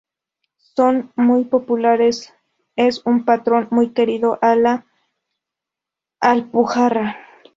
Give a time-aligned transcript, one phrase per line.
[0.73, 2.33] Son muy populares,
[2.75, 4.85] es un patrón muy querido en la
[6.19, 7.17] Alpujarra.